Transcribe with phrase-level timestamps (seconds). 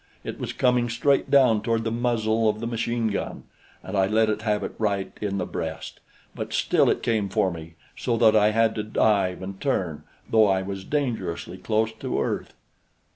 [0.23, 3.43] It was coming straight down toward the muzzle of the machine gun
[3.83, 5.99] and I let it have it right in the breast;
[6.33, 10.47] but still it came for me, so that I had to dive and turn, though
[10.47, 12.55] I was dangerously close to earth.